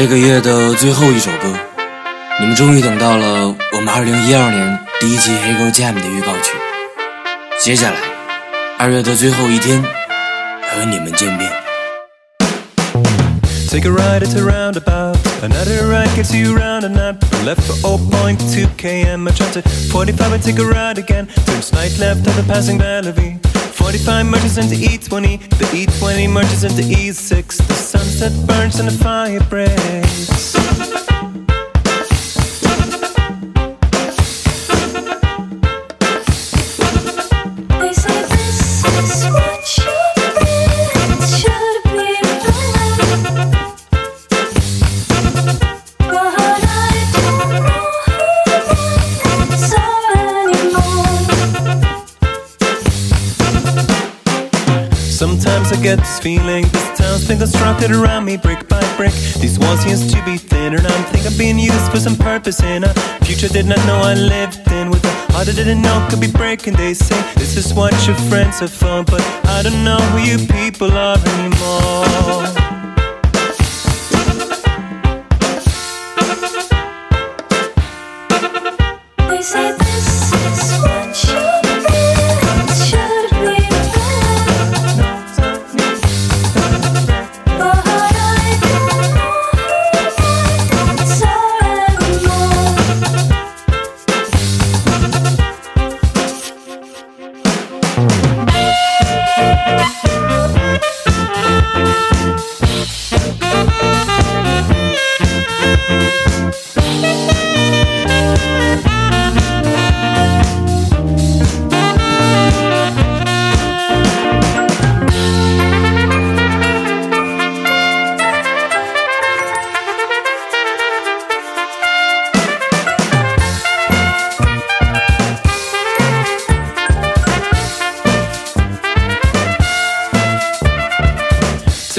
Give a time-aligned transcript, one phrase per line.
[0.00, 1.54] 这个月的最后一首歌，
[2.40, 6.54] 你们终于等到了我们2012年第一期《黑狗 Jam》的预告曲。
[7.62, 7.98] 接下来，
[8.78, 11.52] 二月的最后一天，和你们见面。
[13.68, 15.18] Take a ride at a roundabout.
[15.42, 17.22] Another ride gets you round and up.
[17.44, 19.28] Left for old point, 2 km.
[19.28, 19.62] I try to
[19.92, 21.28] 45 and take a ride again.
[21.44, 23.36] Turn slight left at the passing Bellevue.
[23.80, 25.40] 45 merges into E20.
[25.58, 27.56] The E20 merges into E6.
[27.66, 30.69] The sunset burns and the fire breaks.
[55.20, 59.12] Sometimes I get this feeling this town's been constructed around me brick by brick.
[59.38, 62.62] These walls used to be thinner, and I'm think I'm being used for some purpose
[62.62, 62.94] in a
[63.26, 64.88] future did not know I lived in.
[64.88, 66.72] With a heart I didn't know could be breaking.
[66.72, 70.38] They say this is what your friends are for, but I don't know who you
[70.46, 72.46] people are anymore.
[79.28, 80.99] They say this is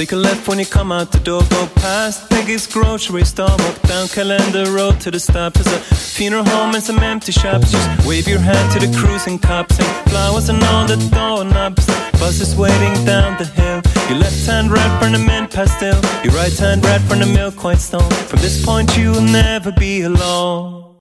[0.02, 3.82] Take a left when you come out the door, go past biggest grocery store, walk
[3.82, 5.52] down Calendar Road to the stop.
[5.52, 7.70] There's a funeral home and some empty shops.
[7.70, 11.86] Just wave your hand to the cruising cops, and flowers and all the doorknobs.
[12.18, 13.80] Bus is waiting down the hill.
[14.08, 17.62] Your left hand red from the mint pastel, your right hand red from the milk
[17.62, 18.10] white stone.
[18.26, 20.91] From this point, you'll never be alone.